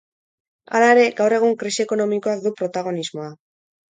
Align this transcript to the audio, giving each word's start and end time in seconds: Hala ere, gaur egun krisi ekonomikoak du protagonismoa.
Hala 0.77 0.87
ere, 0.93 1.03
gaur 1.19 1.35
egun 1.37 1.53
krisi 1.59 1.85
ekonomikoak 1.85 2.43
du 2.47 2.53
protagonismoa. 2.63 3.29